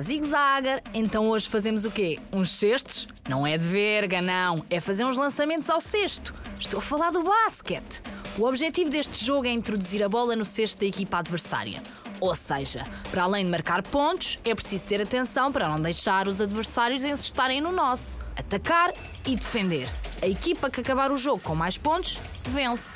a 0.00 0.02
zigzagger, 0.02 0.82
então 0.94 1.28
hoje 1.28 1.46
fazemos 1.46 1.84
o 1.84 1.90
quê? 1.90 2.18
Uns 2.32 2.52
cestos? 2.52 3.06
Não 3.28 3.46
é 3.46 3.58
de 3.58 3.66
verga, 3.66 4.22
não. 4.22 4.64
É 4.70 4.80
fazer 4.80 5.04
uns 5.04 5.18
lançamentos 5.18 5.68
ao 5.68 5.78
cesto. 5.78 6.34
Estou 6.58 6.78
a 6.78 6.82
falar 6.82 7.10
do 7.10 7.22
basquete. 7.22 8.02
O 8.38 8.44
objetivo 8.44 8.88
deste 8.88 9.22
jogo 9.22 9.46
é 9.46 9.50
introduzir 9.50 10.02
a 10.02 10.08
bola 10.08 10.34
no 10.34 10.44
cesto 10.44 10.80
da 10.80 10.86
equipa 10.86 11.18
adversária. 11.18 11.82
Ou 12.18 12.34
seja, 12.34 12.82
para 13.10 13.24
além 13.24 13.44
de 13.44 13.50
marcar 13.50 13.82
pontos, 13.82 14.38
é 14.42 14.54
preciso 14.54 14.86
ter 14.86 15.02
atenção 15.02 15.52
para 15.52 15.68
não 15.68 15.78
deixar 15.78 16.26
os 16.28 16.40
adversários 16.40 17.04
encestarem 17.04 17.60
no 17.60 17.70
nosso. 17.70 18.18
Atacar 18.34 18.94
e 19.26 19.36
defender. 19.36 19.86
A 20.22 20.26
equipa 20.26 20.70
que 20.70 20.80
acabar 20.80 21.12
o 21.12 21.16
jogo 21.18 21.42
com 21.42 21.54
mais 21.54 21.76
pontos, 21.76 22.18
vence. 22.48 22.88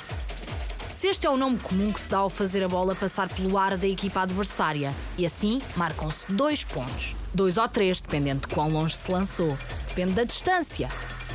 Este 1.07 1.27
é 1.27 1.29
o 1.29 1.37
nome 1.37 1.59
comum 1.59 1.93
que 1.93 2.01
se 2.01 2.09
dá 2.09 2.17
ao 2.17 2.31
fazer 2.31 2.63
a 2.63 2.67
bola 2.67 2.95
passar 2.95 3.29
pelo 3.29 3.59
ar 3.59 3.77
da 3.77 3.87
equipa 3.87 4.21
adversária, 4.21 4.91
e 5.15 5.23
assim 5.23 5.61
marcam-se 5.75 6.31
dois 6.31 6.63
pontos. 6.63 7.15
Dois 7.31 7.57
ou 7.57 7.67
três, 7.67 8.01
dependendo 8.01 8.47
de 8.47 8.47
quão 8.47 8.69
longe 8.69 8.95
se 8.95 9.11
lançou. 9.11 9.55
Depende 9.87 10.13
da 10.13 10.23
distância. 10.23 10.89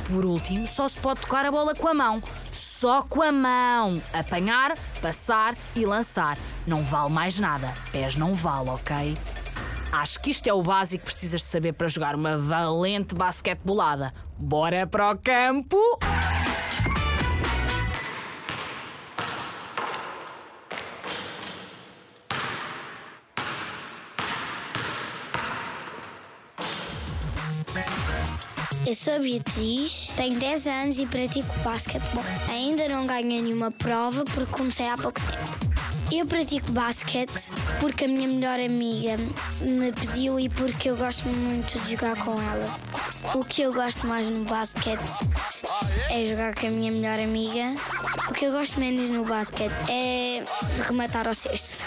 Por 0.09 0.25
último, 0.25 0.67
só 0.67 0.89
se 0.89 0.97
pode 0.97 1.21
tocar 1.21 1.45
a 1.45 1.51
bola 1.51 1.73
com 1.73 1.87
a 1.87 1.93
mão. 1.93 2.21
Só 2.51 3.01
com 3.01 3.21
a 3.21 3.31
mão. 3.31 4.01
Apanhar, 4.11 4.77
passar 5.01 5.55
e 5.73 5.85
lançar. 5.85 6.37
Não 6.67 6.83
vale 6.83 7.09
mais 7.09 7.39
nada. 7.39 7.73
Pés 7.93 8.17
não 8.17 8.33
vale, 8.33 8.71
ok? 8.71 9.17
Acho 9.89 10.19
que 10.19 10.31
isto 10.31 10.47
é 10.47 10.53
o 10.53 10.61
básico 10.61 11.05
que 11.05 11.11
precisas 11.11 11.39
de 11.39 11.47
saber 11.47 11.71
para 11.71 11.87
jogar 11.87 12.13
uma 12.13 12.35
valente 12.35 13.15
basquetebolada. 13.15 14.13
Bora 14.37 14.85
para 14.85 15.11
o 15.11 15.17
campo! 15.17 15.77
Eu 28.85 28.95
sou 28.95 29.19
Beatriz, 29.19 30.11
tenho 30.15 30.37
10 30.37 30.67
anos 30.67 30.99
e 30.99 31.05
pratico 31.05 31.47
basquetebol. 31.59 32.23
Ainda 32.49 32.89
não 32.89 33.05
ganhei 33.05 33.41
nenhuma 33.41 33.71
prova 33.71 34.25
porque 34.25 34.51
comecei 34.51 34.87
há 34.87 34.97
pouco 34.97 35.21
tempo. 35.21 35.71
Eu 36.11 36.25
pratico 36.25 36.69
basquete 36.73 37.53
porque 37.79 38.03
a 38.03 38.07
minha 38.09 38.27
melhor 38.27 38.59
amiga 38.59 39.15
me 39.61 39.93
pediu 39.93 40.37
e 40.37 40.49
porque 40.49 40.89
eu 40.89 40.97
gosto 40.97 41.29
muito 41.29 41.79
de 41.79 41.91
jogar 41.91 42.17
com 42.17 42.31
ela. 42.31 42.79
O 43.35 43.45
que 43.45 43.61
eu 43.61 43.71
gosto 43.71 44.05
mais 44.05 44.27
no 44.27 44.43
basquete 44.43 44.99
é 46.09 46.25
jogar 46.25 46.53
com 46.53 46.67
a 46.67 46.71
minha 46.71 46.91
melhor 46.91 47.19
amiga. 47.19 47.75
O 48.29 48.33
que 48.33 48.45
eu 48.45 48.51
gosto 48.51 48.79
menos 48.79 49.09
no 49.09 49.23
basquete 49.23 49.71
é 49.89 50.43
rematar 50.85 51.27
ao 51.27 51.33
cesto. 51.33 51.85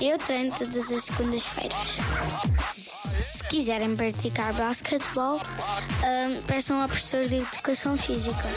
Eu 0.00 0.16
treino 0.18 0.54
todas 0.54 0.92
as 0.92 1.04
segundas-feiras. 1.04 2.93
Se, 3.04 3.22
se 3.22 3.44
quiserem 3.44 3.94
praticar 3.94 4.54
basquetebol, 4.54 5.36
hum, 5.36 6.42
peçam 6.46 6.80
ao 6.80 6.88
professor 6.88 7.24
de 7.26 7.36
educação 7.36 7.96
física. 7.98 8.48